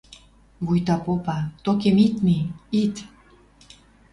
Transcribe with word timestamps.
Вуйта 0.65 0.95
попа: 1.05 1.37
«Токем 1.63 1.97
ит 2.05 2.15
ми, 2.25 2.37
ит!..» 2.81 2.95